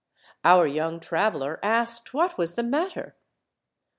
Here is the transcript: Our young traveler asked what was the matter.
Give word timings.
Our 0.43 0.65
young 0.65 0.99
traveler 0.99 1.59
asked 1.61 2.11
what 2.11 2.35
was 2.35 2.55
the 2.55 2.63
matter. 2.63 3.15